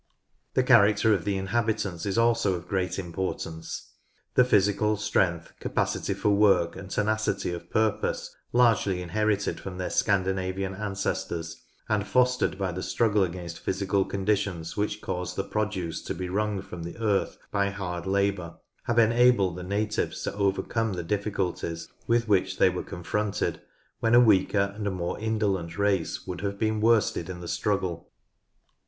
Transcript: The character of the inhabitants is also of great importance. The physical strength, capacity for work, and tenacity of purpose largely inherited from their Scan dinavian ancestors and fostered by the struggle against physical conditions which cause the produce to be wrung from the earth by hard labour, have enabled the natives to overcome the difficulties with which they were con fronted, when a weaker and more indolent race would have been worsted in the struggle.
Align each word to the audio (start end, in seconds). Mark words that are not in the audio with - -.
The 0.55 0.63
character 0.63 1.13
of 1.13 1.25
the 1.25 1.37
inhabitants 1.37 2.07
is 2.07 2.17
also 2.17 2.55
of 2.55 2.67
great 2.67 2.97
importance. 2.97 3.91
The 4.33 4.43
physical 4.43 4.97
strength, 4.97 5.53
capacity 5.59 6.15
for 6.15 6.29
work, 6.31 6.75
and 6.75 6.89
tenacity 6.89 7.53
of 7.53 7.69
purpose 7.69 8.35
largely 8.51 9.03
inherited 9.03 9.59
from 9.59 9.77
their 9.77 9.91
Scan 9.91 10.23
dinavian 10.25 10.73
ancestors 10.73 11.61
and 11.87 12.07
fostered 12.07 12.57
by 12.57 12.71
the 12.71 12.81
struggle 12.81 13.21
against 13.23 13.59
physical 13.59 14.03
conditions 14.03 14.75
which 14.75 15.01
cause 15.03 15.35
the 15.35 15.43
produce 15.43 16.01
to 16.05 16.15
be 16.15 16.29
wrung 16.29 16.63
from 16.63 16.81
the 16.81 16.97
earth 16.97 17.37
by 17.51 17.69
hard 17.69 18.07
labour, 18.07 18.55
have 18.85 18.97
enabled 18.97 19.55
the 19.55 19.61
natives 19.61 20.23
to 20.23 20.33
overcome 20.33 20.93
the 20.93 21.03
difficulties 21.03 21.89
with 22.07 22.27
which 22.27 22.57
they 22.57 22.71
were 22.71 22.81
con 22.81 23.03
fronted, 23.03 23.61
when 23.99 24.15
a 24.15 24.19
weaker 24.19 24.71
and 24.75 24.91
more 24.91 25.19
indolent 25.19 25.77
race 25.77 26.25
would 26.25 26.41
have 26.41 26.57
been 26.57 26.81
worsted 26.81 27.29
in 27.29 27.39
the 27.39 27.47
struggle. 27.47 28.09